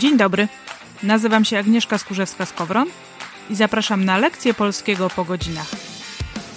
[0.00, 0.48] Dzień dobry.
[1.02, 2.86] Nazywam się Agnieszka Skurzewska-Skowron
[3.50, 5.70] i zapraszam na lekcję polskiego po godzinach.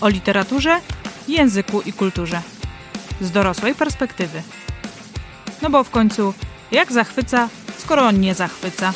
[0.01, 0.79] O literaturze,
[1.28, 2.42] języku i kulturze.
[3.21, 4.42] Z dorosłej perspektywy.
[5.62, 6.33] No bo w końcu,
[6.71, 8.94] jak zachwyca, skoro on nie zachwyca?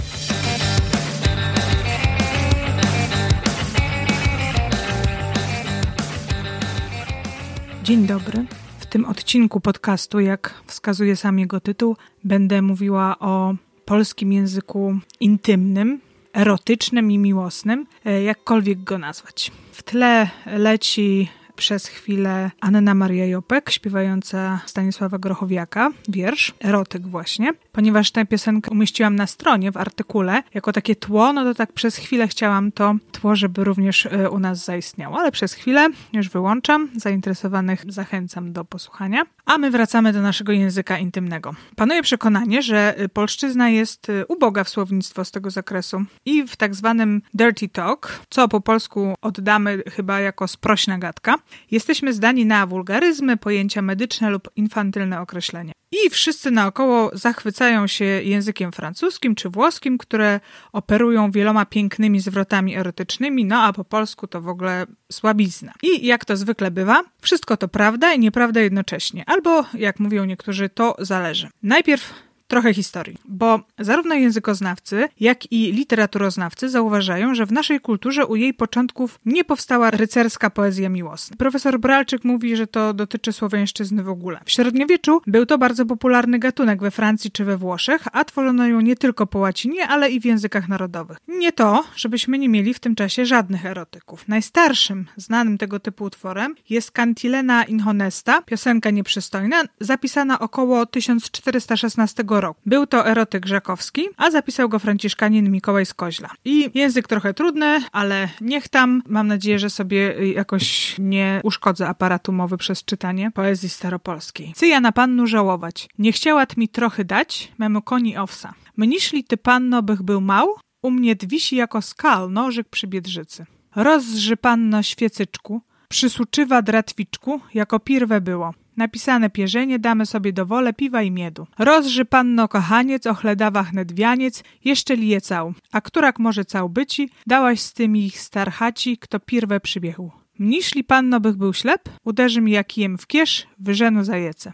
[7.83, 8.45] Dzień dobry.
[8.79, 13.55] W tym odcinku podcastu, jak wskazuje sam jego tytuł, będę mówiła o
[13.87, 16.01] polskim języku intymnym,
[16.33, 19.51] erotycznym i miłosnym, e, jakkolwiek go nazwać.
[19.71, 27.53] W tle leci przez chwilę Anna Maria Jopek, śpiewająca Stanisława Grochowiaka, wiersz, erotyk właśnie.
[27.71, 31.95] Ponieważ tę piosenkę umieściłam na stronie, w artykule, jako takie tło, no to tak przez
[31.95, 35.19] chwilę chciałam to tło, żeby również e, u nas zaistniało.
[35.19, 36.89] Ale przez chwilę już wyłączam.
[36.95, 39.23] Zainteresowanych zachęcam do posłuchania.
[39.45, 41.55] A my wracamy do naszego języka intymnego.
[41.75, 46.03] Panuje przekonanie, że e, polszczyzna jest e, uboga w słownictwo z tego zakresu.
[46.25, 51.35] I w tak zwanym dirty talk, co po polsku oddamy chyba jako sprośna gadka,
[51.71, 55.73] Jesteśmy zdani na wulgaryzmy, pojęcia medyczne lub infantylne określenia.
[55.91, 60.39] I wszyscy naokoło zachwycają się językiem francuskim czy włoskim, które
[60.73, 65.73] operują wieloma pięknymi zwrotami erotycznymi, no a po polsku to w ogóle słabizna.
[65.83, 69.23] I jak to zwykle bywa, wszystko to prawda i nieprawda jednocześnie.
[69.27, 71.47] Albo, jak mówią niektórzy, to zależy.
[71.63, 72.13] Najpierw
[72.47, 78.53] trochę historii, bo zarówno językoznawcy, jak i literaturoznawcy zauważają, że w naszej kulturze u jej
[78.53, 81.37] początków nie powstała rycerska poezja miłosna.
[81.37, 84.39] Profesor Bralczyk mówi, że to dotyczy słowiańszczyzny w ogóle.
[84.45, 88.81] W średniowieczu był to bardzo popularny gatunek we Francji czy we Włoszech, a tworzono ją
[88.81, 91.17] nie tylko po łacinie, ale i w językach narodowych.
[91.27, 94.27] Nie to, żebyśmy nie mieli w tym czasie żadnych erotyków.
[94.27, 102.61] Najstarszym znanym tego typu utworem jest Cantilena Inhonesta, piosenka nieprzystojna, zapisana około 1416 roku.
[102.65, 106.29] Był to erotyk Żakowski, a zapisał go franciszkanin Mikołaj z Koźla.
[106.45, 109.01] I język trochę trudny, ale niech tam.
[109.07, 114.53] Mam nadzieję, że sobie jakoś nie uszkodzę aparatu mowy przez czytanie poezji staropolskiej.
[114.55, 115.89] Cyja na pannu żałować.
[115.99, 118.53] Nie chciała mi trochę dać, memu koni owsa.
[118.77, 120.47] Mniszli ty panno bych był mał,
[120.81, 123.45] u mnie dwisi jako skal nożyk przy biedrzycy.
[123.75, 128.53] Rozży panno świecyczku, przysuczywa dratwiczku, jako pirwe było.
[128.77, 131.47] Napisane pierzenie damy sobie dowolę piwa i miedu.
[131.59, 135.53] Rozży panno kochaniec, ochledawach nedwianiec, jeszcze lije cał.
[135.71, 140.11] A którak może cał byci, dałaś z tymi ich starchaci, kto pirwę przybiegł.
[140.39, 144.53] Mniszli panno bych był ślep, uderzy mi jakijem w kiesz, wyżenu zajece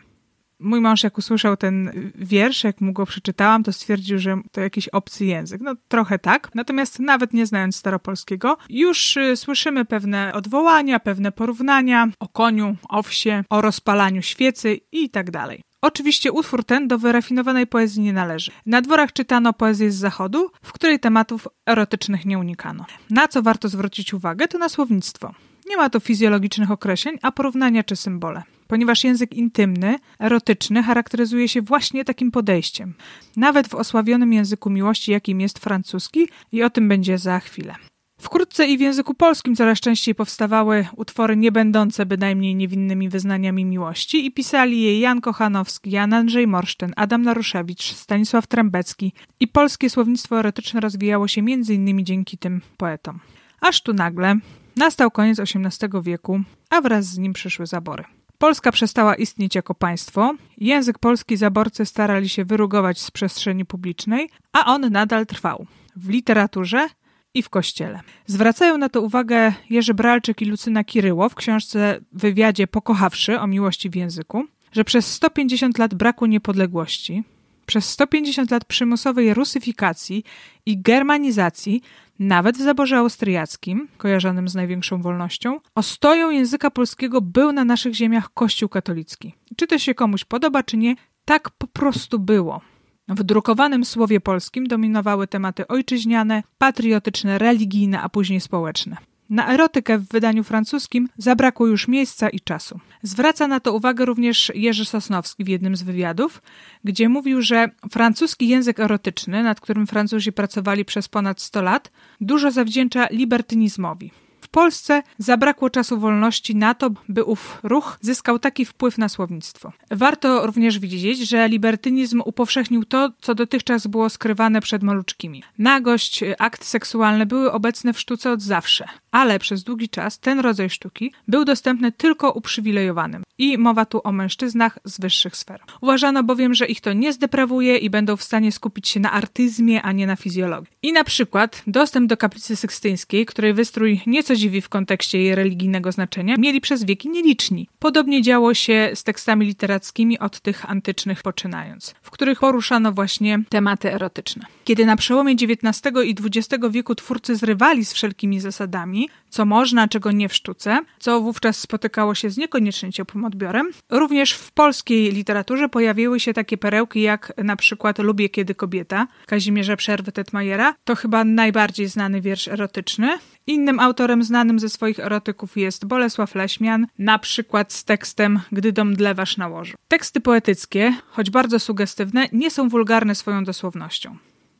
[0.59, 4.87] mój mąż jak usłyszał ten wiersz, jak mu go przeczytałam, to stwierdził, że to jakiś
[4.87, 5.61] obcy język.
[5.61, 6.55] No trochę tak.
[6.55, 13.03] Natomiast nawet nie znając staropolskiego, już y, słyszymy pewne odwołania, pewne porównania o koniu, o
[13.03, 15.61] wsie, o rozpalaniu świecy i tak dalej.
[15.81, 18.51] Oczywiście utwór ten do wyrafinowanej poezji nie należy.
[18.65, 22.85] Na dworach czytano poezję z zachodu, w której tematów erotycznych nie unikano.
[23.09, 25.33] Na co warto zwrócić uwagę, to na słownictwo.
[25.69, 31.61] Nie ma tu fizjologicznych określeń, a porównania czy symbole ponieważ język intymny, erotyczny charakteryzuje się
[31.61, 32.93] właśnie takim podejściem.
[33.37, 37.75] Nawet w osławionym języku miłości, jakim jest francuski, i o tym będzie za chwilę.
[38.23, 44.25] Wkrótce i w języku polskim coraz częściej powstawały utwory nie będące bynajmniej niewinnymi wyznaniami miłości
[44.25, 50.39] i pisali je Jan Kochanowski, Jan Andrzej Morsztyn, Adam Naruszewicz, Stanisław Trębecki i polskie słownictwo
[50.39, 52.05] erotyczne rozwijało się m.in.
[52.05, 53.19] dzięki tym poetom.
[53.61, 54.35] Aż tu nagle
[54.75, 58.03] nastał koniec XVIII wieku, a wraz z nim przyszły zabory.
[58.43, 64.65] Polska przestała istnieć jako państwo, język polski zaborcy starali się wyrugować z przestrzeni publicznej, a
[64.65, 65.65] on nadal trwał
[65.95, 66.87] w literaturze
[67.33, 67.99] i w kościele.
[68.25, 73.89] Zwracają na to uwagę Jerzy Bralczyk i Lucyna Kiryło w książce Wywiadzie Pokochawszy o miłości
[73.89, 77.23] w języku, że przez 150 lat braku niepodległości,
[77.65, 80.23] przez 150 lat przymusowej rusyfikacji
[80.65, 81.81] i germanizacji
[82.19, 88.33] nawet w zaborze austriackim, kojarzonym z największą wolnością, ostoją języka polskiego był na naszych ziemiach
[88.33, 89.33] Kościół katolicki.
[89.57, 90.95] Czy to się komuś podoba, czy nie,
[91.25, 92.61] tak po prostu było.
[93.07, 98.97] W drukowanym słowie polskim dominowały tematy ojczyźniane, patriotyczne, religijne, a później społeczne.
[99.33, 102.79] Na erotykę w wydaniu francuskim zabrakło już miejsca i czasu.
[103.03, 106.41] Zwraca na to uwagę również Jerzy Sosnowski w jednym z wywiadów,
[106.83, 111.91] gdzie mówił, że francuski język erotyczny, nad którym Francuzi pracowali przez ponad 100 lat,
[112.21, 114.11] dużo zawdzięcza libertynizmowi.
[114.43, 119.71] W Polsce zabrakło czasu wolności na to, by ów ruch zyskał taki wpływ na słownictwo.
[119.91, 125.43] Warto również widzieć, że libertynizm upowszechnił to, co dotychczas było skrywane przed maluczkimi.
[125.57, 130.69] Nagość, akt seksualny były obecne w sztuce od zawsze, ale przez długi czas ten rodzaj
[130.69, 133.23] sztuki był dostępny tylko uprzywilejowanym.
[133.37, 135.61] I mowa tu o mężczyznach z wyższych sfer.
[135.81, 139.81] Uważano bowiem, że ich to nie zdeprawuje i będą w stanie skupić się na artyzmie,
[139.81, 140.71] a nie na fizjologii.
[140.81, 145.91] I na przykład dostęp do kaplicy sykstyńskiej, której wystrój nieco dziwi w kontekście jej religijnego
[145.91, 147.69] znaczenia, mieli przez wieki nieliczni.
[147.79, 153.93] Podobnie działo się z tekstami literackimi od tych antycznych poczynając, w których poruszano właśnie tematy
[153.93, 154.45] erotyczne.
[154.63, 160.11] Kiedy na przełomie XIX i XX wieku twórcy zrywali z wszelkimi zasadami, co można, czego
[160.11, 163.71] nie w sztuce, co wówczas spotykało się z niekoniecznie ciepłym odbiorem.
[163.89, 169.75] Również w polskiej literaturze pojawiły się takie perełki jak na przykład Lubię kiedy kobieta Kazimierza
[169.75, 170.75] Przerwy Tetmajera.
[170.83, 173.17] To chyba najbardziej znany wiersz erotyczny.
[173.47, 178.95] Innym autorem znanym ze swoich erotyków jest Bolesław Leśmian, na przykład z tekstem Gdy dom
[178.95, 179.77] dlewasz na łożu.
[179.87, 184.17] Teksty poetyckie, choć bardzo sugestywne, nie są wulgarne swoją dosłownością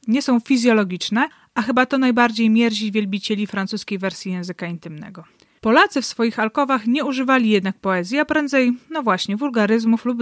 [0.07, 5.23] nie są fizjologiczne, a chyba to najbardziej mierzi wielbicieli francuskiej wersji języka intymnego.
[5.63, 10.19] Polacy w swoich alkowach nie używali jednak poezji, a prędzej, no właśnie, wulgaryzmów lub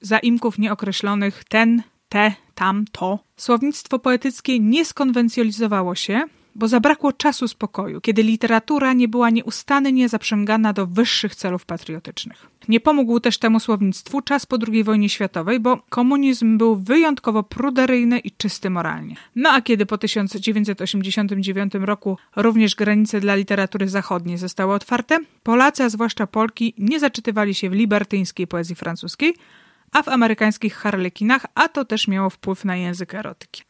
[0.00, 3.18] zaimków nieokreślonych ten, te, tam, to.
[3.36, 6.22] Słownictwo poetyckie nie skonwencjalizowało się,
[6.54, 12.46] bo zabrakło czasu spokoju, kiedy literatura nie była nieustannie zaprzęgana do wyższych celów patriotycznych.
[12.68, 18.18] Nie pomógł też temu słownictwu czas po II wojnie światowej, bo komunizm był wyjątkowo pruderyjny
[18.18, 19.16] i czysty moralnie.
[19.36, 25.88] No a kiedy po 1989 roku również granice dla literatury zachodniej zostały otwarte, Polacy, a
[25.88, 29.34] zwłaszcza Polki, nie zaczytywali się w libertyńskiej poezji francuskiej,
[29.92, 33.62] a w amerykańskich harlekinach, a to też miało wpływ na język erotyki.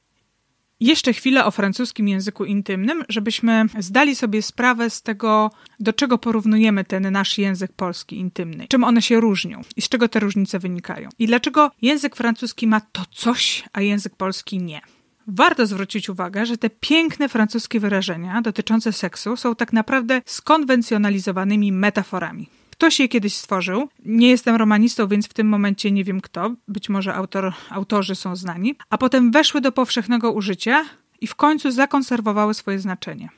[0.83, 5.51] Jeszcze chwilę o francuskim języku intymnym, żebyśmy zdali sobie sprawę z tego,
[5.81, 10.09] do czego porównujemy ten nasz język polski intymny, czym one się różnią i z czego
[10.09, 11.09] te różnice wynikają.
[11.19, 14.81] I dlaczego język francuski ma to coś, a język polski nie.
[15.27, 22.62] Warto zwrócić uwagę, że te piękne francuskie wyrażenia dotyczące seksu są tak naprawdę skonwencjonalizowanymi metaforami.
[22.83, 23.89] Ktoś je kiedyś stworzył.
[24.05, 26.51] Nie jestem romanistą, więc w tym momencie nie wiem kto.
[26.69, 28.75] Być może autor, autorzy są znani.
[28.91, 30.85] A potem weszły do powszechnego użycia
[31.21, 33.29] i w końcu zakonserwowały swoje znaczenie.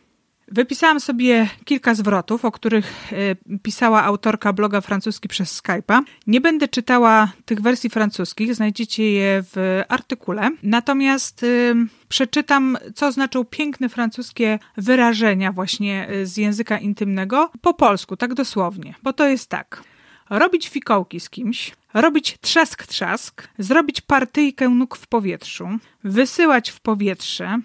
[0.49, 6.03] Wypisałam sobie kilka zwrotów, o których y, pisała autorka bloga francuski przez Skype'a.
[6.27, 10.51] Nie będę czytała tych wersji francuskich, znajdziecie je w artykule.
[10.63, 11.75] Natomiast y,
[12.09, 18.95] przeczytam, co znaczą piękne francuskie wyrażenia właśnie y, z języka intymnego po polsku, tak dosłownie,
[19.03, 19.83] bo to jest tak.
[20.31, 25.69] Robić fikołki z kimś, robić trzask-trzask, zrobić partyjkę nóg w powietrzu,
[26.05, 27.59] wysyłać w powietrze,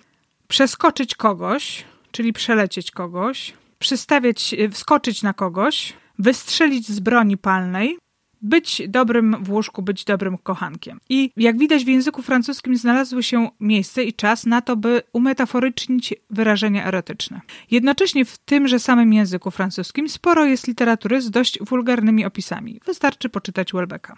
[0.47, 7.97] przeskoczyć kogoś, czyli przelecieć kogoś, przystawiać, e, wskoczyć na kogoś, wystrzelić z broni palnej,
[8.41, 10.99] być dobrym w łóżku, być dobrym kochankiem.
[11.09, 16.13] I jak widać w języku francuskim znalazły się miejsce i czas na to, by umetaforycznić
[16.29, 17.41] wyrażenia erotyczne.
[17.71, 22.81] Jednocześnie w tymże samym języku francuskim sporo jest literatury z dość wulgarnymi opisami.
[22.85, 24.15] Wystarczy poczytać Welbecka.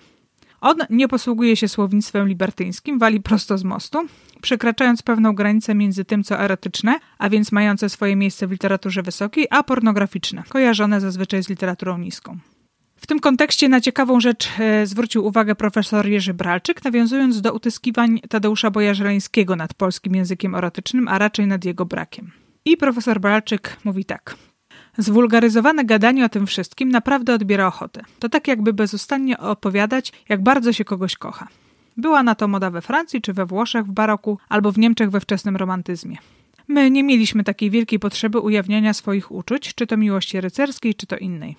[0.62, 4.00] On nie posługuje się słownictwem libertyńskim, wali prosto z mostu,
[4.42, 9.48] przekraczając pewną granicę między tym, co erotyczne, a więc mające swoje miejsce w literaturze wysokiej,
[9.50, 12.38] a pornograficzne, kojarzone zazwyczaj z literaturą niską.
[12.96, 18.20] W tym kontekście na ciekawą rzecz e, zwrócił uwagę profesor Jerzy Bralczyk, nawiązując do utyskiwań
[18.30, 22.32] Tadeusza Bojarzeleńskiego nad polskim językiem erotycznym, a raczej nad jego brakiem.
[22.66, 24.36] I profesor Bralczyk mówi tak.
[24.98, 28.02] Zwulgaryzowane gadanie o tym wszystkim naprawdę odbiera ochotę.
[28.20, 31.48] To tak jakby bezustannie opowiadać, jak bardzo się kogoś kocha.
[31.98, 35.20] Była na to moda we Francji czy we Włoszech w baroku, albo w Niemczech we
[35.20, 36.18] wczesnym romantyzmie.
[36.68, 41.18] My nie mieliśmy takiej wielkiej potrzeby ujawniania swoich uczuć, czy to miłości rycerskiej, czy to
[41.18, 41.56] innej.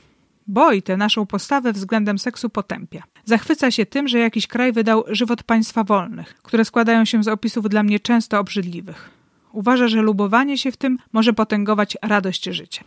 [0.46, 3.02] Boi tę naszą postawę względem seksu potępia.
[3.24, 7.68] Zachwyca się tym, że jakiś kraj wydał żywot państwa wolnych, które składają się z opisów
[7.68, 9.10] dla mnie często obrzydliwych.
[9.52, 12.84] Uważa, że lubowanie się w tym może potęgować radość życia.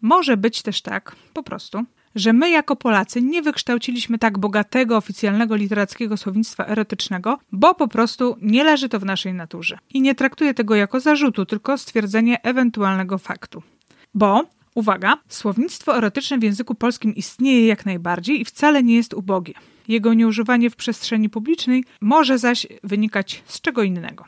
[0.00, 5.56] Może być też tak, po prostu, że my jako Polacy nie wykształciliśmy tak bogatego oficjalnego
[5.56, 9.78] literackiego słownictwa erotycznego, bo po prostu nie leży to w naszej naturze.
[9.90, 13.62] I nie traktuję tego jako zarzutu, tylko stwierdzenie ewentualnego faktu.
[14.14, 19.54] Bo Uwaga, słownictwo erotyczne w języku polskim istnieje jak najbardziej i wcale nie jest ubogie.
[19.88, 24.24] Jego nieużywanie w przestrzeni publicznej może zaś wynikać z czego innego.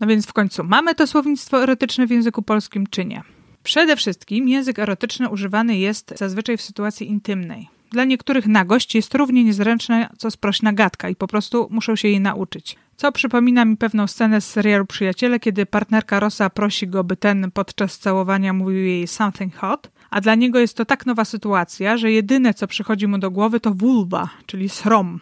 [0.00, 3.22] No więc w końcu mamy to słownictwo erotyczne w języku polskim, czy nie?
[3.64, 7.68] Przede wszystkim język erotyczny używany jest zazwyczaj w sytuacji intymnej.
[7.90, 12.20] Dla niektórych nagość jest równie niezręczna co sprośna gadka i po prostu muszą się jej
[12.20, 12.76] nauczyć.
[12.96, 17.50] Co przypomina mi pewną scenę z serialu Przyjaciele, kiedy partnerka Rosa prosi go, by ten
[17.50, 22.12] podczas całowania mówił jej something hot, a dla niego jest to tak nowa sytuacja, że
[22.12, 25.20] jedyne co przychodzi mu do głowy to vulva, czyli srom.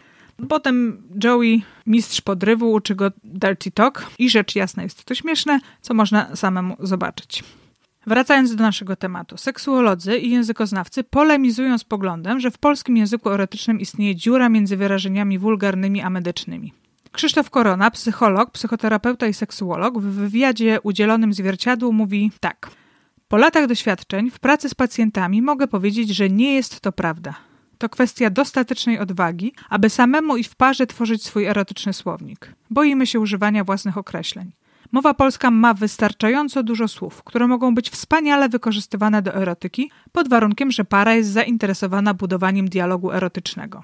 [0.49, 5.95] Potem Joey, mistrz podrywu, uczy go dirty talk i rzecz jasna jest to śmieszne, co
[5.95, 7.45] można samemu zobaczyć.
[8.07, 13.81] Wracając do naszego tematu, seksuolodzy i językoznawcy polemizują z poglądem, że w polskim języku erotycznym
[13.81, 16.73] istnieje dziura między wyrażeniami wulgarnymi a medycznymi.
[17.13, 22.71] Krzysztof Korona, psycholog, psychoterapeuta i seksuolog, w wywiadzie udzielonym zwierciadłu mówi tak.
[23.29, 27.35] Po latach doświadczeń w pracy z pacjentami mogę powiedzieć, że nie jest to prawda.
[27.79, 32.55] To kwestia dostatecznej odwagi, aby samemu i w parze tworzyć swój erotyczny słownik.
[32.71, 34.53] Boimy się używania własnych określeń.
[34.93, 40.71] Mowa polska ma wystarczająco dużo słów, które mogą być wspaniale wykorzystywane do erotyki, pod warunkiem,
[40.71, 43.83] że para jest zainteresowana budowaniem dialogu erotycznego.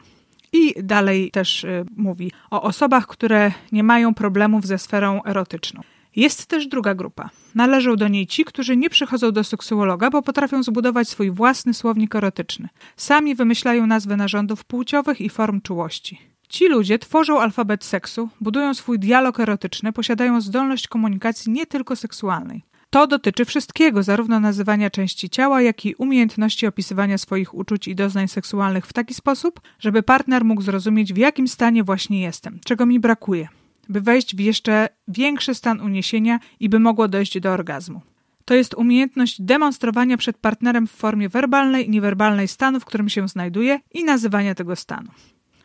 [0.52, 5.80] I dalej też y, mówi o osobach, które nie mają problemów ze sferą erotyczną.
[6.16, 7.30] Jest też druga grupa.
[7.54, 12.14] Należą do niej ci, którzy nie przychodzą do seksuologa, bo potrafią zbudować swój własny słownik
[12.14, 12.68] erotyczny.
[12.96, 16.27] Sami wymyślają nazwy narządów płciowych i form czułości.
[16.48, 22.62] Ci ludzie tworzą alfabet seksu, budują swój dialog erotyczny, posiadają zdolność komunikacji nie tylko seksualnej.
[22.90, 28.28] To dotyczy wszystkiego, zarówno nazywania części ciała, jak i umiejętności opisywania swoich uczuć i doznań
[28.28, 33.00] seksualnych w taki sposób, żeby partner mógł zrozumieć, w jakim stanie właśnie jestem, czego mi
[33.00, 33.48] brakuje,
[33.88, 38.00] by wejść w jeszcze większy stan uniesienia i by mogło dojść do orgazmu.
[38.44, 43.28] To jest umiejętność demonstrowania przed partnerem w formie werbalnej i niewerbalnej stanu, w którym się
[43.28, 45.10] znajduje i nazywania tego stanu.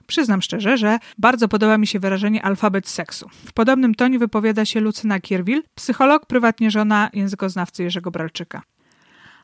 [0.07, 3.29] Przyznam szczerze, że bardzo podoba mi się wyrażenie alfabet seksu.
[3.45, 8.61] W podobnym tonie wypowiada się Lucyna Kierwil, psycholog, prywatnie żona językoznawcy Jerzego Bralczyka.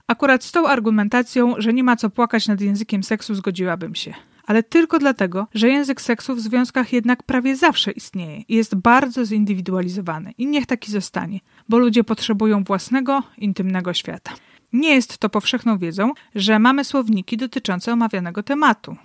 [0.07, 4.13] Akurat z tą argumentacją, że nie ma co płakać nad językiem seksu, zgodziłabym się.
[4.45, 9.25] Ale tylko dlatego, że język seksu w związkach jednak prawie zawsze istnieje i jest bardzo
[9.25, 10.31] zindywidualizowany.
[10.37, 11.39] I niech taki zostanie,
[11.69, 14.31] bo ludzie potrzebują własnego, intymnego świata.
[14.73, 18.95] Nie jest to powszechną wiedzą, że mamy słowniki dotyczące omawianego tematu.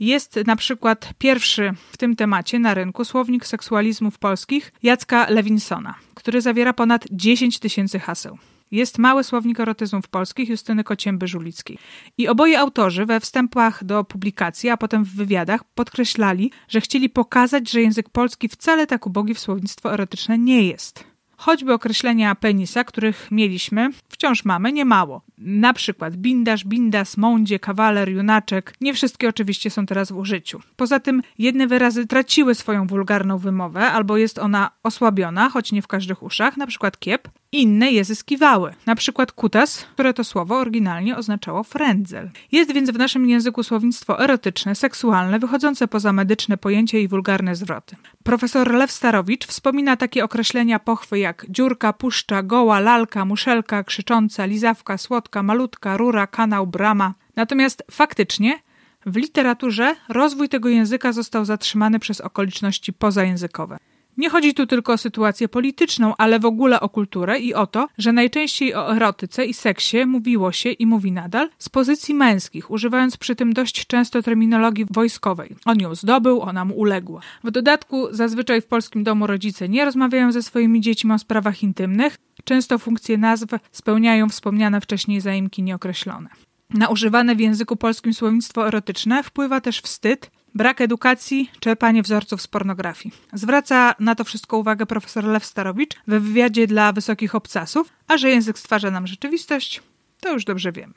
[0.00, 6.40] Jest na przykład pierwszy w tym temacie na rynku słownik seksualizmów polskich Jacka Lewinsona, który
[6.40, 8.38] zawiera ponad 10 tysięcy haseł.
[8.70, 11.78] Jest mały słownik erotyzmów polskich Justyny Kocięby-Żulickiej.
[12.18, 17.70] I oboje autorzy we wstępach do publikacji, a potem w wywiadach podkreślali, że chcieli pokazać,
[17.70, 21.04] że język polski wcale tak ubogi w słownictwo erotyczne nie jest.
[21.38, 25.22] Choćby określenia penisa, których mieliśmy, wciąż mamy niemało.
[25.38, 28.74] Na przykład bindaż, bindas, mądzie, kawaler, junaczek.
[28.80, 30.60] Nie wszystkie oczywiście są teraz w użyciu.
[30.76, 35.86] Poza tym jedne wyrazy traciły swoją wulgarną wymowę, albo jest ona osłabiona, choć nie w
[35.86, 38.74] każdych uszach, na przykład kiep, inne je zyskiwały.
[38.86, 42.30] Na przykład kutas, które to słowo oryginalnie oznaczało frędzel.
[42.52, 47.96] Jest więc w naszym języku słownictwo erotyczne, seksualne, wychodzące poza medyczne pojęcia i wulgarne zwroty.
[48.22, 54.98] Profesor Lew Starowicz wspomina takie określenia pochwy jak dziurka, puszcza, goła, lalka, muszelka, krzycząca, lizawka,
[54.98, 57.14] słodka, malutka, rura, kanał, brama.
[57.36, 58.58] Natomiast faktycznie
[59.06, 63.78] w literaturze rozwój tego języka został zatrzymany przez okoliczności pozajęzykowe.
[64.18, 67.88] Nie chodzi tu tylko o sytuację polityczną, ale w ogóle o kulturę i o to,
[67.98, 73.16] że najczęściej o erotyce i seksie mówiło się i mówi nadal z pozycji męskich, używając
[73.16, 75.56] przy tym dość często terminologii wojskowej.
[75.64, 77.20] On ją zdobył, ona mu uległa.
[77.44, 82.16] W dodatku zazwyczaj w polskim domu rodzice nie rozmawiają ze swoimi dziećmi o sprawach intymnych,
[82.44, 86.28] często funkcje nazw spełniają wspomniane wcześniej zaimki nieokreślone.
[86.70, 92.46] Na używane w języku polskim słownictwo erotyczne wpływa też wstyd, Brak edukacji, czerpanie wzorców z
[92.46, 93.14] pornografii.
[93.32, 98.30] Zwraca na to wszystko uwagę profesor Lew Starowicz we wywiadzie dla wysokich obcasów, a że
[98.30, 99.82] język stwarza nam rzeczywistość,
[100.20, 100.94] to już dobrze wiemy.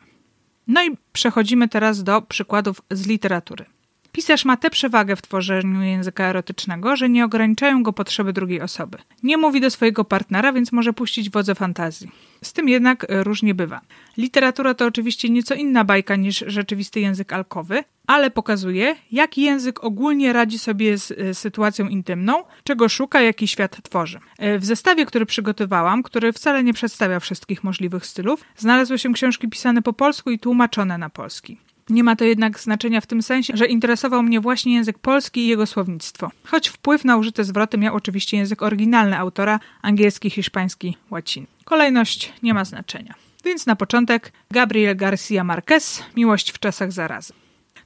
[0.67, 3.65] No i przechodzimy teraz do przykładów z literatury.
[4.11, 8.97] Pisarz ma tę przewagę w tworzeniu języka erotycznego, że nie ograniczają go potrzeby drugiej osoby.
[9.23, 12.11] Nie mówi do swojego partnera, więc może puścić wodze fantazji.
[12.43, 13.81] Z tym jednak różnie bywa.
[14.17, 20.33] Literatura to oczywiście nieco inna bajka niż rzeczywisty język alkowy, ale pokazuje, jak język ogólnie
[20.33, 24.19] radzi sobie z e, sytuacją intymną, czego szuka, jaki świat tworzy.
[24.37, 29.49] E, w zestawie, który przygotowałam, który wcale nie przedstawia wszystkich możliwych stylów, znalazły się książki
[29.49, 31.57] pisane po polsku i tłumaczone na polski.
[31.91, 35.47] Nie ma to jednak znaczenia w tym sensie, że interesował mnie właśnie język polski i
[35.47, 36.31] jego słownictwo.
[36.43, 41.45] Choć wpływ na użyte zwroty miał oczywiście język oryginalny autora, angielski, hiszpański, łacin.
[41.65, 43.13] Kolejność nie ma znaczenia.
[43.45, 47.33] Więc na początek Gabriel Garcia Marquez, Miłość w czasach zarazy.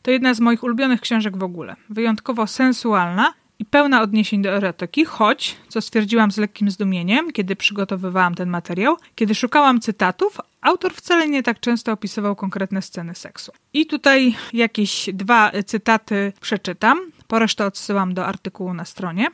[0.01, 1.75] To jedna z moich ulubionych książek w ogóle.
[1.89, 8.35] Wyjątkowo sensualna i pełna odniesień do erotyki, choć, co stwierdziłam z lekkim zdumieniem, kiedy przygotowywałam
[8.35, 13.51] ten materiał, kiedy szukałam cytatów, autor wcale nie tak często opisywał konkretne sceny seksu.
[13.73, 19.27] I tutaj jakieś dwa cytaty przeczytam, po resztę odsyłam do artykułu na stronie.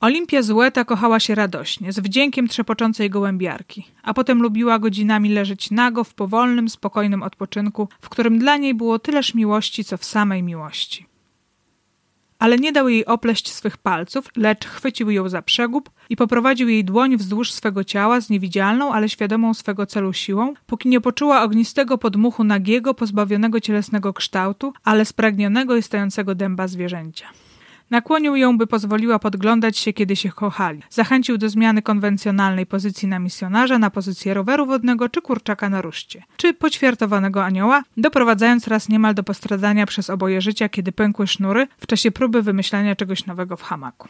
[0.00, 6.04] Olimpia Zueta kochała się radośnie, z wdziękiem trzepoczącej gołębiarki, a potem lubiła godzinami leżeć nago
[6.04, 11.06] w powolnym, spokojnym odpoczynku, w którym dla niej było tyleż miłości, co w samej miłości.
[12.38, 16.84] Ale nie dał jej opleść swych palców, lecz chwycił ją za przegub i poprowadził jej
[16.84, 21.98] dłoń wzdłuż swego ciała z niewidzialną, ale świadomą swego celu siłą, póki nie poczuła ognistego
[21.98, 27.26] podmuchu nagiego, pozbawionego cielesnego kształtu, ale spragnionego i stającego dęba zwierzęcia.
[27.90, 30.82] Nakłonił ją, by pozwoliła podglądać się, kiedy się kochali.
[30.90, 36.22] Zachęcił do zmiany konwencjonalnej pozycji na misjonarza na pozycję roweru wodnego czy kurczaka na ruszcie,
[36.36, 41.86] czy poćwiartowanego anioła, doprowadzając raz niemal do postradania przez oboje życia, kiedy pękły sznury w
[41.86, 44.08] czasie próby wymyślania czegoś nowego w hamaku.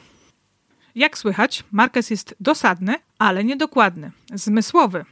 [0.94, 5.04] Jak słychać, Marquez jest dosadny, ale niedokładny, zmysłowy,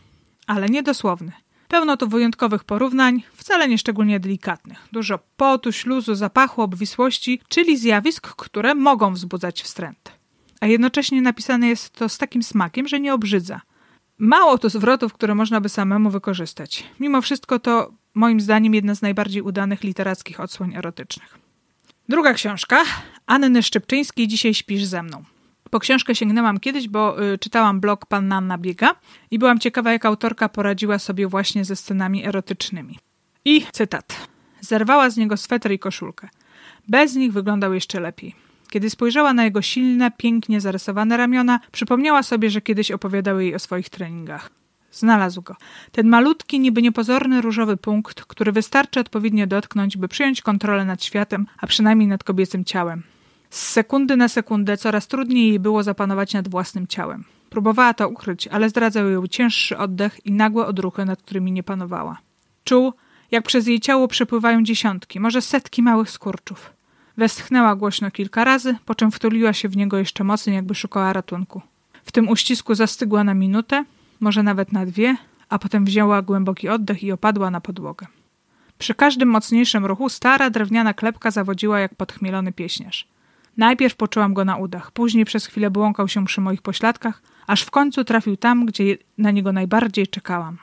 [0.46, 1.32] ale niedosłowny.
[1.74, 4.88] Pełno tu wyjątkowych porównań, wcale nie szczególnie delikatnych.
[4.92, 10.12] Dużo potu, śluzu, zapachu, obwisłości, czyli zjawisk, które mogą wzbudzać wstręt.
[10.60, 13.60] A jednocześnie napisane jest to z takim smakiem, że nie obrzydza.
[14.18, 16.84] Mało tu zwrotów, które można by samemu wykorzystać.
[17.00, 21.38] Mimo wszystko to, moim zdaniem, jedna z najbardziej udanych literackich odsłoń erotycznych.
[22.08, 22.82] Druga książka,
[23.26, 25.33] Anny Szczypczyńskiej Dzisiaj śpisz ze mną.
[25.74, 28.94] Po książkę sięgnęłam kiedyś, bo y, czytałam blog Panna Anna Biega
[29.30, 32.98] i byłam ciekawa, jak autorka poradziła sobie właśnie ze scenami erotycznymi.
[33.44, 34.28] I cytat.
[34.60, 36.28] Zerwała z niego sweter i koszulkę.
[36.88, 38.34] Bez nich wyglądał jeszcze lepiej.
[38.70, 43.58] Kiedy spojrzała na jego silne, pięknie zarysowane ramiona, przypomniała sobie, że kiedyś opowiadały jej o
[43.58, 44.50] swoich treningach.
[44.92, 45.56] Znalazł go.
[45.92, 51.46] Ten malutki, niby niepozorny różowy punkt, który wystarczy odpowiednio dotknąć, by przyjąć kontrolę nad światem,
[51.58, 53.13] a przynajmniej nad kobiecym ciałem.
[53.54, 57.24] Z sekundy na sekundę coraz trudniej jej było zapanować nad własnym ciałem.
[57.50, 62.18] Próbowała to ukryć, ale zdradzał ją cięższy oddech i nagłe odruchy, nad którymi nie panowała.
[62.64, 62.92] Czuł,
[63.30, 66.72] jak przez jej ciało przepływają dziesiątki, może setki małych skurczów.
[67.16, 71.60] Westchnęła głośno kilka razy, po czym wtuliła się w niego jeszcze mocniej, jakby szukała ratunku.
[72.04, 73.84] W tym uścisku zastygła na minutę,
[74.20, 75.16] może nawet na dwie,
[75.48, 78.06] a potem wzięła głęboki oddech i opadła na podłogę.
[78.78, 83.14] Przy każdym mocniejszym ruchu stara drewniana klepka zawodziła jak podchmielony pieśniarz.
[83.56, 87.70] Najpierw poczułam go na udach, później przez chwilę błąkał się przy moich pośladkach, aż w
[87.70, 90.58] końcu trafił tam, gdzie na niego najbardziej czekałam.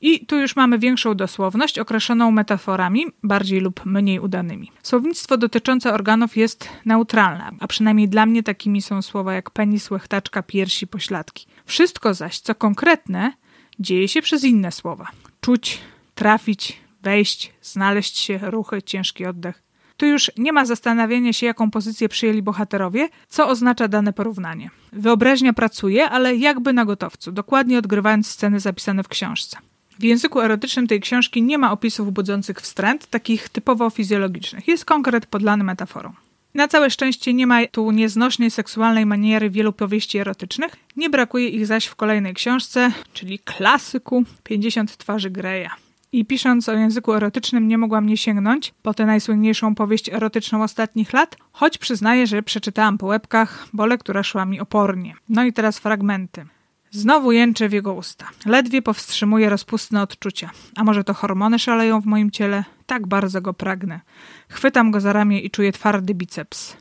[0.00, 4.72] I tu już mamy większą dosłowność, określoną metaforami, bardziej lub mniej udanymi.
[4.82, 10.42] Słownictwo dotyczące organów jest neutralne, a przynajmniej dla mnie takimi są słowa jak penis, łechtaczka,
[10.42, 11.46] piersi, pośladki.
[11.64, 13.32] Wszystko zaś, co konkretne,
[13.78, 15.08] dzieje się przez inne słowa.
[15.40, 15.80] Czuć,
[16.14, 19.63] trafić, wejść, znaleźć się, ruchy, ciężki oddech.
[20.04, 24.70] Tu już nie ma zastanawiania się, jaką pozycję przyjęli bohaterowie, co oznacza dane porównanie.
[24.92, 29.58] Wyobraźnia pracuje, ale jakby na gotowcu, dokładnie odgrywając sceny zapisane w książce.
[29.98, 34.68] W języku erotycznym tej książki nie ma opisów budzących wstręt, takich typowo fizjologicznych.
[34.68, 36.12] Jest konkret podlany metaforą.
[36.54, 40.76] Na całe szczęście nie ma tu nieznośnej seksualnej maniery wielu powieści erotycznych.
[40.96, 45.83] Nie brakuje ich zaś w kolejnej książce, czyli klasyku 50 twarzy Greya.
[46.14, 51.12] I pisząc o języku erotycznym nie mogłam nie sięgnąć po tę najsłynniejszą powieść erotyczną ostatnich
[51.12, 55.14] lat, choć przyznaję, że przeczytałam po łebkach, bo lektura szła mi opornie.
[55.28, 56.46] No i teraz fragmenty.
[56.90, 58.26] Znowu jęczę w jego usta.
[58.46, 60.50] Ledwie powstrzymuję rozpustne odczucia.
[60.76, 62.64] A może to hormony szaleją w moim ciele?
[62.86, 64.00] Tak bardzo go pragnę.
[64.48, 66.76] Chwytam go za ramię i czuję twardy biceps.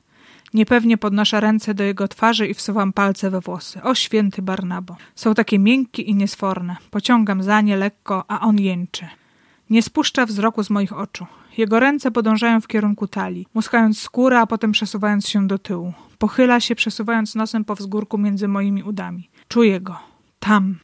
[0.53, 3.83] Niepewnie podnoszę ręce do jego twarzy i wsuwam palce we włosy.
[3.83, 4.95] O święty Barnabo.
[5.15, 6.75] Są takie miękkie i niesforne.
[6.91, 9.07] Pociągam za nie lekko, a on jęczy.
[9.69, 11.25] Nie spuszcza wzroku z moich oczu.
[11.57, 15.93] Jego ręce podążają w kierunku talii, muskając skórę, a potem przesuwając się do tyłu.
[16.17, 19.29] Pochyla się, przesuwając nosem po wzgórku między moimi udami.
[19.47, 19.99] Czuję go.
[20.39, 20.79] Tam.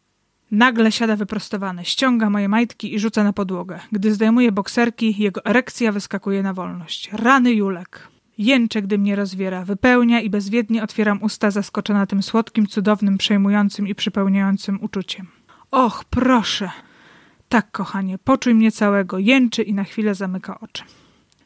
[0.52, 3.80] Nagle siada wyprostowany, ściąga moje majtki i rzuca na podłogę.
[3.92, 7.10] Gdy zdejmuje bokserki, jego erekcja wyskakuje na wolność.
[7.14, 8.08] Rany Julek.
[8.38, 13.96] Jęczę, gdy mnie rozwiera, wypełnia i bezwiednie otwieram usta zaskoczona tym słodkim, cudownym, przejmującym i
[13.96, 15.28] przypełniającym uczuciem.
[15.72, 16.72] Och, proszę!
[17.50, 20.84] Tak, kochanie, poczuj mnie całego, jęczy i na chwilę zamyka oczy.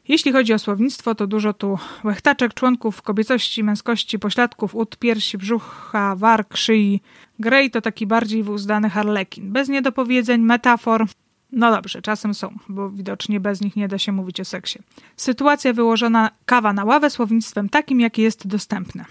[0.08, 6.16] Jeśli chodzi o słownictwo, to dużo tu łechtaczek, członków kobiecości, męskości, pośladków, ud, piersi, brzucha,
[6.16, 7.00] warg, szyi.
[7.38, 11.06] Grey to taki bardziej wyuzdany harlekin, bez niedopowiedzeń, metafor.
[11.52, 14.78] No dobrze, czasem są, bo widocznie bez nich nie da się mówić o seksie.
[15.16, 19.04] Sytuacja wyłożona kawa na ławę słownictwem takim, jakie jest dostępne.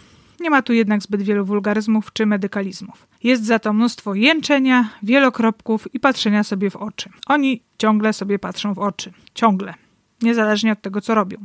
[0.43, 3.07] Nie ma tu jednak zbyt wielu wulgaryzmów czy medykalizmów.
[3.23, 7.09] Jest za to mnóstwo jęczenia, wielokropków i patrzenia sobie w oczy.
[7.27, 9.13] Oni ciągle sobie patrzą w oczy.
[9.33, 9.73] Ciągle.
[10.21, 11.37] Niezależnie od tego, co robią.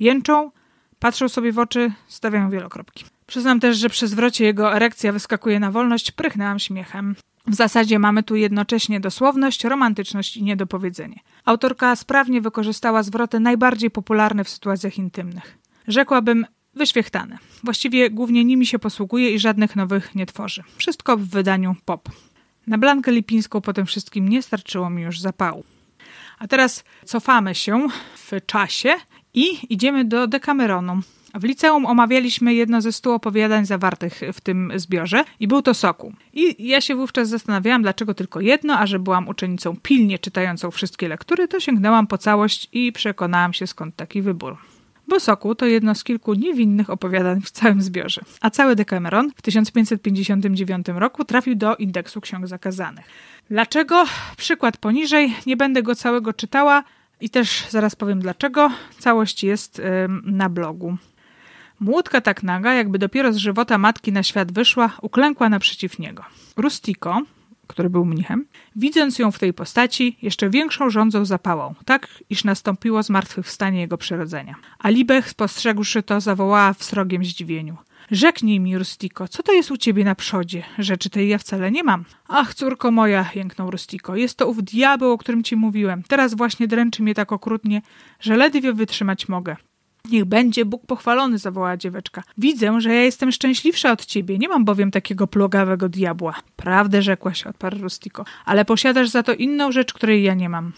[0.00, 0.50] Jęczą,
[0.98, 3.04] patrzą sobie w oczy, stawiają wielokropki.
[3.26, 7.16] Przyznam też, że przy zwrocie jego erekcja wyskakuje na wolność, prychnęłam śmiechem.
[7.46, 11.20] W zasadzie mamy tu jednocześnie dosłowność, romantyczność i niedopowiedzenie.
[11.44, 15.58] Autorka sprawnie wykorzystała zwroty najbardziej popularne w sytuacjach intymnych.
[15.88, 16.46] Rzekłabym,
[16.78, 17.38] wyświechtane.
[17.64, 20.62] Właściwie głównie nimi się posługuje i żadnych nowych nie tworzy.
[20.76, 22.08] Wszystko w wydaniu pop.
[22.66, 25.64] Na Blankę Lipińską po tym wszystkim nie starczyło mi już zapału.
[26.38, 27.86] A teraz cofamy się
[28.16, 28.94] w czasie
[29.34, 31.00] i idziemy do Decameronu.
[31.34, 36.12] W liceum omawialiśmy jedno ze stu opowiadań zawartych w tym zbiorze i był to Soku.
[36.32, 41.08] I ja się wówczas zastanawiałam, dlaczego tylko jedno, a że byłam uczennicą pilnie czytającą wszystkie
[41.08, 44.56] lektury, to sięgnęłam po całość i przekonałam się skąd taki wybór.
[45.08, 49.42] Bo Soku to jedno z kilku niewinnych opowiadań w całym zbiorze, a cały Decameron w
[49.42, 53.04] 1559 roku trafił do indeksu ksiąg zakazanych.
[53.50, 54.04] Dlaczego?
[54.36, 56.84] Przykład poniżej, nie będę go całego czytała
[57.20, 58.70] i też zaraz powiem dlaczego.
[58.98, 59.82] Całość jest
[60.24, 60.96] na blogu.
[61.80, 66.24] Młódka tak naga, jakby dopiero z żywota matki na świat wyszła, uklękła naprzeciw niego.
[66.56, 67.22] Rustico,
[67.68, 73.02] który był mnichem, widząc ją w tej postaci, jeszcze większą rządzą zapałą, tak iż nastąpiło
[73.02, 74.54] zmartwychwstanie jego przyrodzenia.
[74.78, 77.76] A Libech, spostrzegłszy to, zawołała w srogiem zdziwieniu.
[78.10, 80.62] Rzeknij mi, Rustico, co to jest u ciebie na przodzie?
[80.78, 82.04] Rzeczy tej ja wcale nie mam.
[82.28, 86.02] Ach, córko moja, jęknął Rustico, jest to ów diabeł, o którym ci mówiłem.
[86.08, 87.82] Teraz właśnie dręczy mnie tak okrutnie,
[88.20, 89.56] że ledwie wytrzymać mogę.
[90.10, 92.22] Niech będzie Bóg pochwalony, zawołała dzieweczka.
[92.38, 96.34] Widzę, że ja jestem szczęśliwsza od ciebie, nie mam bowiem takiego plugawego diabła.
[96.56, 100.72] Prawdę rzekłaś, odparł Rustico, ale posiadasz za to inną rzecz, której ja nie mam.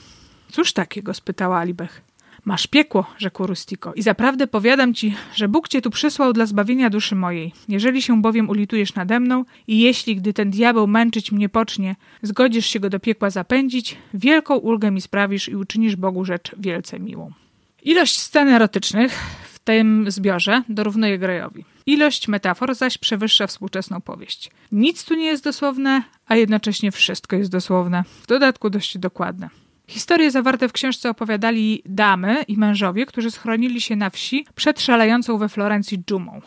[0.53, 1.14] Cóż takiego?
[1.14, 2.03] spytała Alibech.
[2.45, 6.90] Masz piekło, rzekł Rustico, i zaprawdę powiadam ci, że Bóg cię tu przysłał dla zbawienia
[6.90, 7.53] duszy mojej.
[7.69, 12.66] Jeżeli się bowiem ulitujesz nade mną i jeśli, gdy ten diabeł męczyć mnie pocznie, zgodzisz
[12.66, 17.33] się go do piekła zapędzić, wielką ulgę mi sprawisz i uczynisz Bogu rzecz wielce miłą.
[17.83, 19.12] Ilość scen erotycznych
[19.53, 21.64] w tym zbiorze dorównuje Grejowi.
[21.87, 24.51] Ilość metafor zaś przewyższa współczesną powieść.
[24.73, 28.05] Nic tu nie jest dosłowne, a jednocześnie wszystko jest dosłowne.
[28.23, 29.49] W dodatku dość dokładne.
[29.88, 35.38] Historie zawarte w książce opowiadali damy i mężowie, którzy schronili się na wsi przed szalejącą
[35.38, 36.40] we Florencji dżumą.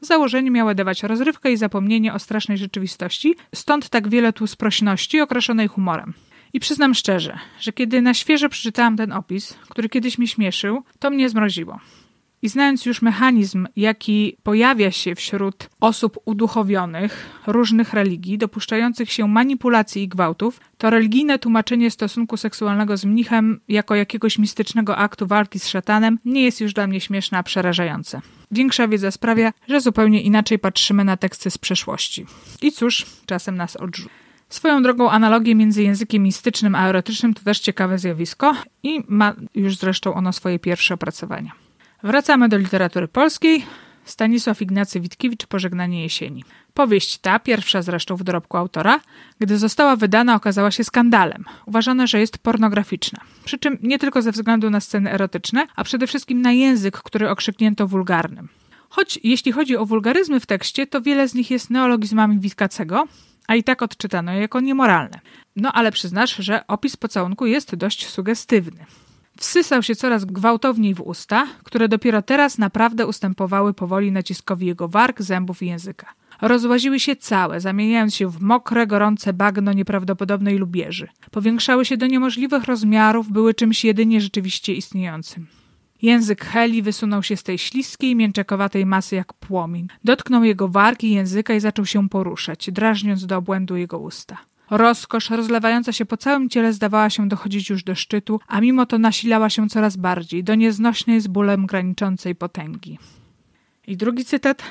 [0.00, 5.68] Założenie miały dawać rozrywkę i zapomnienie o strasznej rzeczywistości, stąd tak wiele tu sprośności okraszonej
[5.68, 6.14] humorem.
[6.52, 11.10] I przyznam szczerze, że kiedy na świeżo przeczytałam ten opis, który kiedyś mnie śmieszył, to
[11.10, 11.80] mnie zmroziło.
[12.42, 20.02] I znając już mechanizm, jaki pojawia się wśród osób uduchowionych różnych religii, dopuszczających się manipulacji
[20.02, 25.68] i gwałtów, to religijne tłumaczenie stosunku seksualnego z mnichem jako jakiegoś mistycznego aktu walki z
[25.68, 28.20] szatanem nie jest już dla mnie śmieszne, a przerażające.
[28.50, 32.26] Większa wiedza sprawia, że zupełnie inaczej patrzymy na teksty z przeszłości.
[32.62, 34.19] I cóż, czasem nas odrzuca.
[34.50, 39.76] Swoją drogą analogię między językiem mistycznym a erotycznym to też ciekawe zjawisko i ma już
[39.76, 41.52] zresztą ono swoje pierwsze opracowania.
[42.02, 43.64] Wracamy do literatury polskiej.
[44.04, 46.44] Stanisław Ignacy Witkiewicz Pożegnanie jesieni.
[46.74, 49.00] Powieść ta, pierwsza zresztą w dorobku autora,
[49.40, 51.44] gdy została wydana, okazała się skandalem.
[51.66, 53.20] Uważano, że jest pornograficzna.
[53.44, 57.30] Przy czym nie tylko ze względu na sceny erotyczne, a przede wszystkim na język, który
[57.30, 58.48] okrzyknięto wulgarnym.
[58.88, 63.06] Choć jeśli chodzi o wulgaryzmy w tekście, to wiele z nich jest neologizmami Witkacego,
[63.50, 65.20] a i tak odczytano je jako niemoralne.
[65.56, 68.84] No ale przyznasz, że opis pocałunku jest dość sugestywny.
[69.38, 75.22] Wsysał się coraz gwałtowniej w usta, które dopiero teraz naprawdę ustępowały powoli naciskowi jego warg,
[75.22, 76.06] zębów i języka.
[76.42, 81.08] Rozłaziły się całe, zamieniając się w mokre, gorące bagno nieprawdopodobnej lubieży.
[81.30, 85.46] Powiększały się do niemożliwych rozmiarów, były czymś jedynie rzeczywiście istniejącym.
[86.02, 89.88] Język Heli wysunął się z tej śliskiej, mięczekowatej masy jak płomień.
[90.04, 94.36] Dotknął jego wargi języka i zaczął się poruszać, drażniąc do obłędu jego usta.
[94.70, 98.98] Rozkosz rozlewająca się po całym ciele zdawała się dochodzić już do szczytu, a mimo to
[98.98, 102.98] nasilała się coraz bardziej, do nieznośnej z bólem graniczącej potęgi.
[103.86, 104.62] I drugi cytat.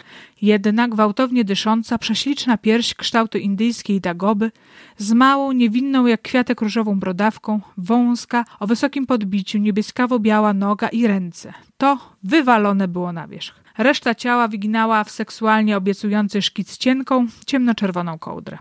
[0.42, 4.52] Jedna gwałtownie dysząca, prześliczna pierś kształtu indyjskiej dagoby,
[4.98, 11.54] z małą, niewinną jak kwiatek różową brodawką, wąska, o wysokim podbiciu, niebieskawo-biała noga i ręce.
[11.78, 13.56] To wywalone było na wierzch.
[13.78, 18.58] Reszta ciała wyginała w seksualnie obiecujący szkic cienką, ciemnoczerwoną kołdrę.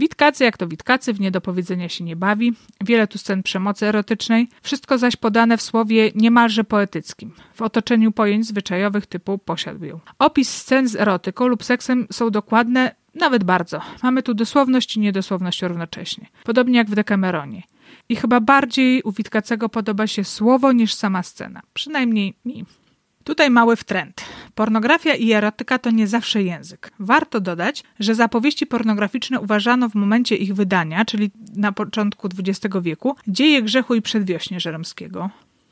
[0.00, 2.52] Witkacy, jak to witkacy, w niedopowiedzenia się nie bawi.
[2.80, 8.46] Wiele tu scen przemocy erotycznej, wszystko zaś podane w słowie niemalże poetyckim, w otoczeniu pojęć
[8.46, 10.00] zwyczajowych typu posiadł.
[10.18, 13.80] Opis scen z erotyką lub seksem są dokładne, nawet bardzo.
[14.02, 16.26] Mamy tu dosłowność i niedosłowność równocześnie.
[16.44, 17.62] Podobnie jak w Decameronie.
[18.08, 21.62] I chyba bardziej u Witkacego podoba się słowo niż sama scena.
[21.74, 22.64] Przynajmniej mi.
[23.24, 24.24] Tutaj mały wtręt.
[24.54, 26.92] Pornografia i erotyka to nie zawsze język.
[26.98, 33.16] Warto dodać, że zapowieści pornograficzne uważano w momencie ich wydania, czyli na początku XX wieku,
[33.28, 35.30] dzieje grzechu i przedwiośnie Żeromskiego.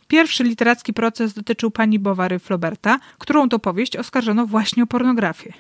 [0.09, 5.53] Pierwszy literacki proces dotyczył pani Bowary Floberta, którą to powieść oskarżono właśnie o pornografię.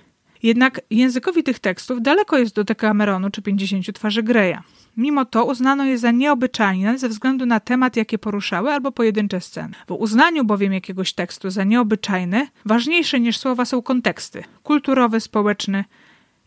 [0.43, 4.59] Jednak językowi tych tekstów daleko jest do Decameronu czy 50 twarzy Greya.
[4.97, 9.75] Mimo to uznano je za nieobyczajne ze względu na temat, jakie poruszały albo pojedyncze sceny.
[9.89, 15.85] W uznaniu bowiem jakiegoś tekstu za nieobyczajny, ważniejsze niż słowa są konteksty kulturowy, społeczny,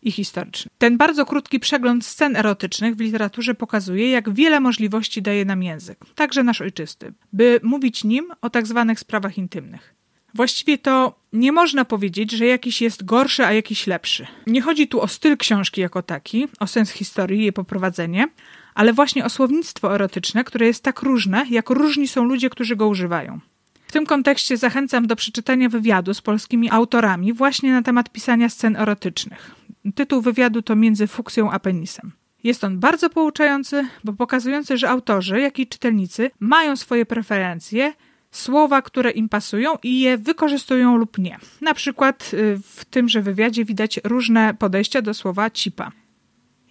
[0.01, 0.71] i historyczny.
[0.77, 5.97] Ten bardzo krótki przegląd scen erotycznych w literaturze pokazuje, jak wiele możliwości daje nam język,
[6.15, 10.00] także nasz ojczysty, by mówić nim o tak zwanych sprawach intymnych.
[10.33, 14.27] Właściwie to nie można powiedzieć, że jakiś jest gorszy, a jakiś lepszy.
[14.47, 18.27] Nie chodzi tu o styl książki jako taki, o sens historii i jej poprowadzenie,
[18.75, 22.87] ale właśnie o słownictwo erotyczne, które jest tak różne, jak różni są ludzie, którzy go
[22.87, 23.39] używają.
[23.87, 28.75] W tym kontekście zachęcam do przeczytania wywiadu z polskimi autorami właśnie na temat pisania scen
[28.75, 29.55] erotycznych.
[29.95, 32.11] Tytuł wywiadu to Między fuksją a penisem.
[32.43, 37.93] Jest on bardzo pouczający, bo pokazujący, że autorzy, jak i czytelnicy mają swoje preferencje,
[38.31, 41.39] słowa, które im pasują i je wykorzystują lub nie.
[41.61, 45.91] Na przykład y, w tymże wywiadzie widać różne podejścia do słowa cipa.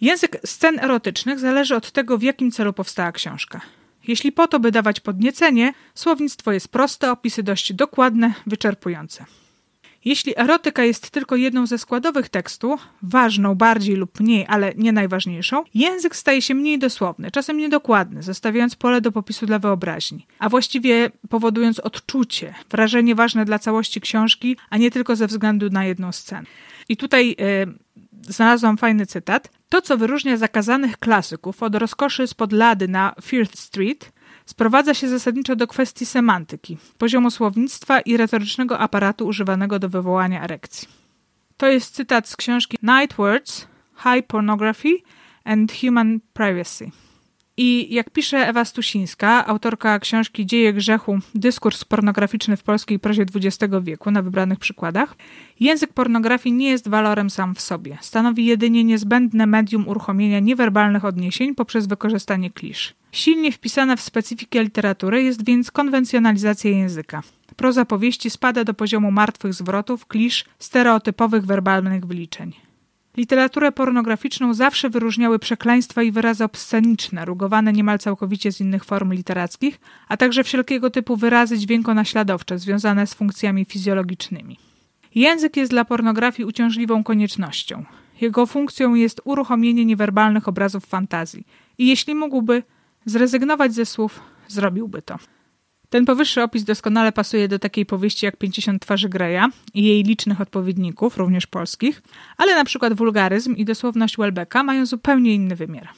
[0.01, 3.61] Język scen erotycznych zależy od tego, w jakim celu powstała książka.
[4.09, 9.25] Jeśli po to, by dawać podniecenie, słownictwo jest proste, opisy dość dokładne, wyczerpujące.
[10.05, 15.65] Jeśli erotyka jest tylko jedną ze składowych tekstu, ważną bardziej lub mniej, ale nie najważniejszą,
[15.75, 21.11] język staje się mniej dosłowny, czasem niedokładny, zostawiając pole do popisu dla wyobraźni, a właściwie
[21.29, 26.47] powodując odczucie, wrażenie ważne dla całości książki, a nie tylko ze względu na jedną scenę.
[26.89, 27.75] I tutaj yy,
[28.23, 29.51] znalazłam fajny cytat.
[29.69, 34.13] To, co wyróżnia zakazanych klasyków od rozkoszy spod lady na Firth Street,
[34.51, 40.89] sprowadza się zasadniczo do kwestii semantyki, poziomu słownictwa i retorycznego aparatu używanego do wywołania erekcji.
[41.57, 43.67] To jest cytat z książki Night Words,
[44.03, 44.89] High Pornography
[45.45, 46.91] and Human Privacy.
[47.57, 53.75] I jak pisze Ewa Stusińska, autorka książki Dzieje grzechu, dyskurs pornograficzny w polskiej prozie XX
[53.83, 55.17] wieku na wybranych przykładach,
[55.61, 57.99] język pornografii nie jest walorem sam w sobie.
[58.01, 62.95] Stanowi jedynie niezbędne medium uruchomienia niewerbalnych odniesień poprzez wykorzystanie klisz.
[63.13, 67.23] Silnie wpisana w specyfikę literatury jest więc konwencjonalizacja języka.
[67.57, 72.70] Proza powieści spada do poziomu martwych zwrotów, klisz, stereotypowych werbalnych wyliczeń.
[73.21, 79.81] Literaturę pornograficzną zawsze wyróżniały przekleństwa i wyrazy obsceniczne, rugowane niemal całkowicie z innych form literackich,
[80.09, 84.59] a także wszelkiego typu wyrazy dźwiękonaśladowcze związane z funkcjami fizjologicznymi.
[85.15, 87.85] Język jest dla pornografii uciążliwą koniecznością.
[88.21, 91.47] Jego funkcją jest uruchomienie niewerbalnych obrazów fantazji
[91.79, 92.63] i jeśli mógłby
[93.05, 95.19] zrezygnować ze słów, zrobiłby to.
[95.91, 100.41] Ten powyższy opis doskonale pasuje do takiej powieści jak 50 twarzy Greya i jej licznych
[100.41, 102.03] odpowiedników, również polskich,
[102.37, 105.89] ale na przykład wulgaryzm i dosłowność Welbecka mają zupełnie inny wymiar.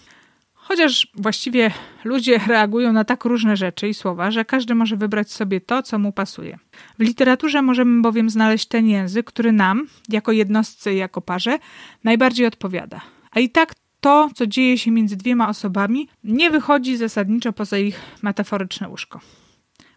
[0.54, 1.70] Chociaż właściwie
[2.04, 5.98] ludzie reagują na tak różne rzeczy i słowa, że każdy może wybrać sobie to, co
[5.98, 6.58] mu pasuje.
[6.98, 11.58] W literaturze możemy bowiem znaleźć ten język, który nam, jako jednostce i jako parze,
[12.04, 13.00] najbardziej odpowiada.
[13.30, 18.00] A i tak to, co dzieje się między dwiema osobami, nie wychodzi zasadniczo poza ich
[18.22, 19.20] metaforyczne łóżko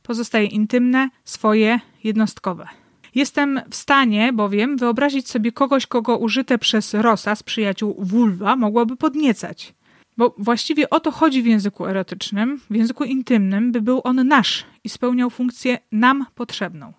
[0.06, 2.68] pozostaje intymne, swoje, jednostkowe.
[3.16, 8.96] Jestem w stanie bowiem wyobrazić sobie kogoś, kogo użyte przez Rosa z przyjaciół vulva mogłoby
[8.98, 9.74] podniecać.
[10.18, 14.66] Bo właściwie o to chodzi w języku erotycznym, w języku intymnym, by był on nasz
[14.84, 16.94] i spełniał funkcję nam potrzebną.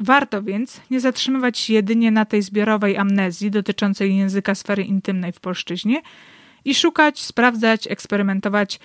[0.00, 5.40] Warto więc nie zatrzymywać się jedynie na tej zbiorowej amnezji dotyczącej języka sfery intymnej w
[5.40, 6.02] polszczyźnie
[6.64, 8.80] i szukać, sprawdzać, eksperymentować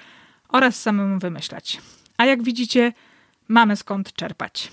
[0.50, 1.82] oraz samemu wymyślać.
[2.18, 2.94] A jak widzicie,
[3.50, 4.72] mamy skąd czerpać.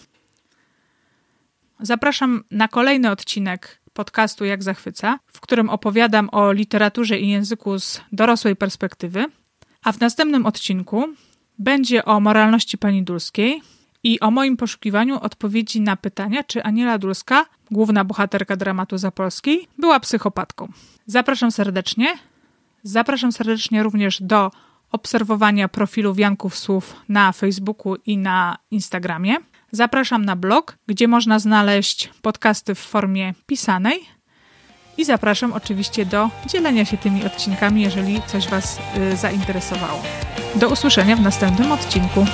[1.80, 8.00] Zapraszam na kolejny odcinek podcastu Jak Zachwyca, w którym opowiadam o literaturze i języku z
[8.12, 9.24] dorosłej perspektywy,
[9.84, 11.04] a w następnym odcinku
[11.58, 13.62] będzie o moralności pani Dulskiej
[14.02, 20.00] i o moim poszukiwaniu odpowiedzi na pytania, czy Aniela Dulska, główna bohaterka dramatu Zapolskiej, była
[20.00, 20.68] psychopatką.
[21.06, 22.18] Zapraszam serdecznie.
[22.82, 24.50] Zapraszam serdecznie również do
[24.92, 29.36] obserwowania profilu Wianków Słów na Facebooku i na Instagramie.
[29.72, 34.00] Zapraszam na blog, gdzie można znaleźć podcasty w formie pisanej.
[34.98, 38.78] I zapraszam oczywiście do dzielenia się tymi odcinkami, jeżeli coś Was
[39.12, 40.02] y, zainteresowało.
[40.54, 42.26] Do usłyszenia w następnym odcinku.